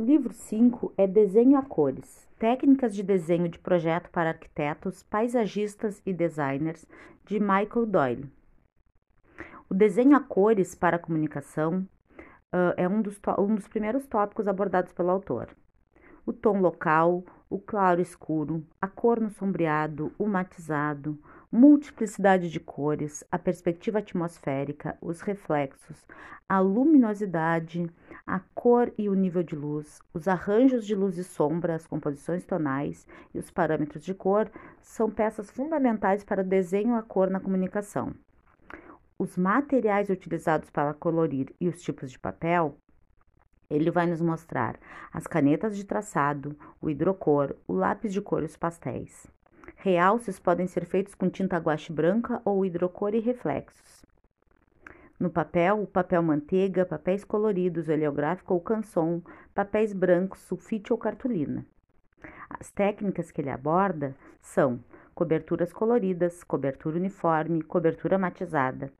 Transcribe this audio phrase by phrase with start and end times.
[0.00, 6.00] O livro 5 é Desenho a Cores Técnicas de Desenho de Projeto para Arquitetos, Paisagistas
[6.06, 6.86] e Designers,
[7.26, 8.32] de Michael Doyle.
[9.68, 11.86] O desenho a cores para a comunicação
[12.50, 15.54] uh, é um dos, um dos primeiros tópicos abordados pelo autor.
[16.24, 21.18] O tom local, o claro escuro, a cor no sombreado, o matizado,
[21.52, 26.06] multiplicidade de cores, a perspectiva atmosférica, os reflexos,
[26.48, 27.90] a luminosidade,
[28.26, 32.44] a cor e o nível de luz, os arranjos de luz e sombra, as composições
[32.44, 34.50] tonais e os parâmetros de cor
[34.80, 38.14] são peças fundamentais para o desenho a cor na comunicação.
[39.18, 42.76] Os materiais utilizados para colorir e os tipos de papel
[43.70, 44.78] ele vai nos mostrar
[45.12, 49.26] as canetas de traçado, o hidrocor, o lápis de cor e os pastéis.
[49.76, 54.04] Realces podem ser feitos com tinta guache branca ou hidrocor e reflexos.
[55.20, 59.20] No papel, papel manteiga, papéis coloridos, oleográfico ou canson,
[59.54, 61.66] papéis brancos, sulfite ou cartolina.
[62.48, 64.80] As técnicas que ele aborda são
[65.14, 68.90] coberturas coloridas, cobertura uniforme, cobertura matizada,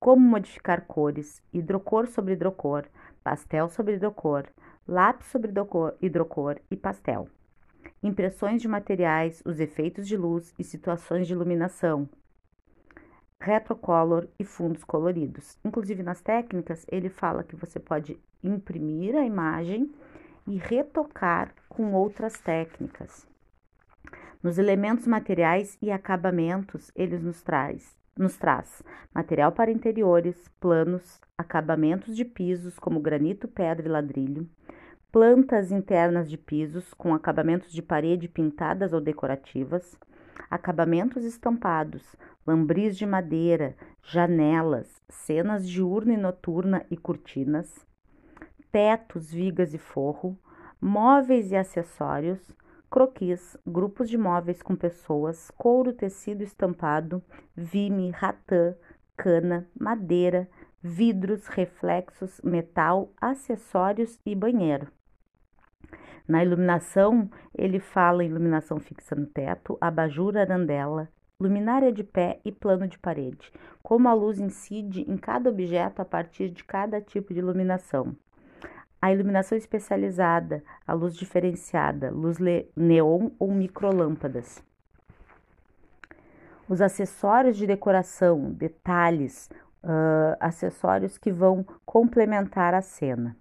[0.00, 2.86] como modificar cores, hidrocor sobre hidrocor,
[3.22, 4.44] pastel sobre hidrocor,
[4.88, 5.52] lápis sobre
[6.00, 7.28] hidrocor e pastel
[8.02, 12.08] impressões de materiais, os efeitos de luz e situações de iluminação,
[13.46, 15.56] retrocolor e fundos coloridos.
[15.64, 19.88] Inclusive nas técnicas, ele fala que você pode imprimir a imagem
[20.48, 23.24] e retocar com outras técnicas.
[24.42, 28.82] Nos elementos materiais e acabamentos, ele nos traz, nos traz
[29.14, 34.48] material para interiores, planos, acabamentos de pisos como granito, pedra e ladrilho,
[35.12, 39.96] plantas internas de pisos com acabamentos de parede pintadas ou decorativas,
[40.50, 47.86] acabamentos estampados, lambris de madeira, janelas, cenas diurna e noturna e cortinas,
[48.70, 50.38] tetos, vigas e forro,
[50.80, 52.52] móveis e acessórios,
[52.90, 57.22] croquis, grupos de móveis com pessoas, couro, tecido estampado,
[57.54, 58.74] vime, ratã,
[59.16, 60.48] cana, madeira,
[60.82, 64.88] vidros, reflexos, metal, acessórios e banheiro.
[66.28, 72.88] Na iluminação, ele fala iluminação fixa no teto, abajur, arandela, luminária de pé e plano
[72.88, 77.40] de parede, como a luz incide em cada objeto a partir de cada tipo de
[77.40, 78.16] iluminação.
[79.00, 82.38] A iluminação especializada, a luz diferenciada, luz
[82.74, 84.64] neon ou microlâmpadas.
[86.68, 89.48] Os acessórios de decoração, detalhes,
[89.84, 93.36] uh, acessórios que vão complementar a cena.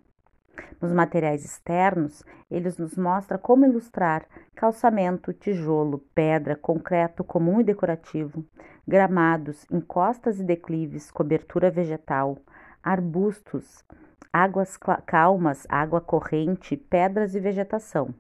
[0.81, 8.45] Nos materiais externos, eles nos mostra como ilustrar calçamento, tijolo, pedra, concreto comum e decorativo,
[8.87, 12.37] gramados, encostas e declives, cobertura vegetal,
[12.83, 13.83] arbustos,
[14.31, 18.13] águas calmas, água corrente, pedras e vegetação.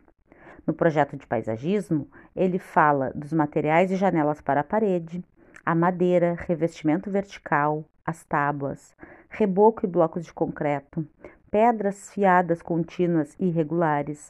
[0.65, 5.23] No projeto de paisagismo, ele fala dos materiais e janelas para a parede,
[5.63, 8.95] a madeira, revestimento vertical, as tábuas,
[9.29, 11.05] reboco e blocos de concreto,
[11.55, 14.29] pedras fiadas contínuas e irregulares,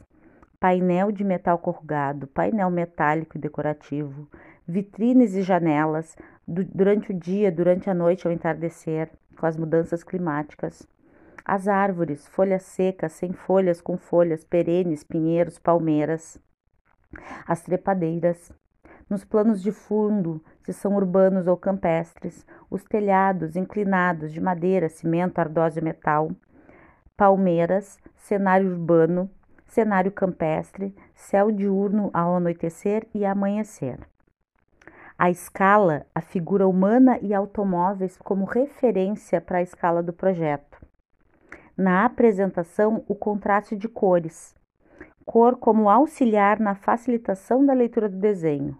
[0.60, 4.30] painel de metal corrugado, painel metálico e decorativo,
[4.64, 6.14] vitrines e janelas
[6.46, 10.86] durante o dia, durante a noite ao entardecer, com as mudanças climáticas.
[11.44, 16.38] As árvores, folhas secas, sem folhas, com folhas, perenes, pinheiros, palmeiras.
[17.44, 18.52] As trepadeiras.
[19.10, 25.40] Nos planos de fundo, se são urbanos ou campestres, os telhados inclinados de madeira, cimento,
[25.40, 26.30] ardósia e metal,
[27.16, 29.30] palmeiras, cenário urbano,
[29.64, 33.98] cenário campestre, céu diurno ao anoitecer e amanhecer.
[35.18, 40.78] A escala, a figura humana e automóveis como referência para a escala do projeto.
[41.74, 44.54] Na apresentação, o contraste de cores.
[45.24, 48.78] Cor como auxiliar na facilitação da leitura do desenho.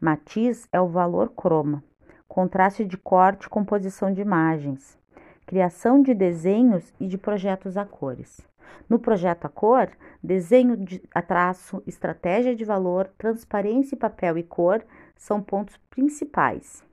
[0.00, 1.82] Matiz é o valor croma.
[2.26, 4.98] Contraste de corte, composição de imagens
[5.46, 8.40] criação de desenhos e de projetos a cores.
[8.88, 9.88] No projeto a cor,
[10.22, 14.84] desenho de, a traço, estratégia de valor, transparência, papel e cor
[15.14, 16.84] são pontos principais.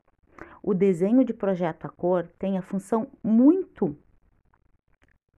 [0.62, 3.88] O desenho de projeto a cor tem a função muito,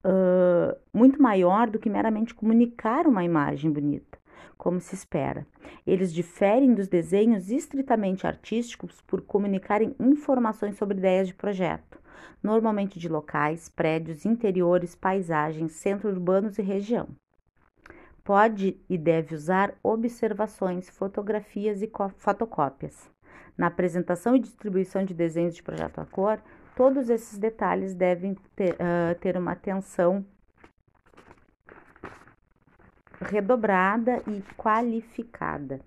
[0.04, 4.18] uh, muito maior do que meramente comunicar uma imagem bonita,
[4.56, 5.46] como se espera.
[5.86, 12.05] Eles diferem dos desenhos estritamente artísticos por comunicarem informações sobre ideias de projeto
[12.42, 17.08] normalmente de locais, prédios, interiores, paisagens, centros urbanos e região.
[18.24, 23.08] Pode e deve usar observações, fotografias e fotocópias.
[23.56, 26.40] Na apresentação e distribuição de desenhos de projeto a cor,
[26.74, 30.24] todos esses detalhes devem ter, uh, ter uma atenção
[33.20, 35.80] redobrada e qualificada.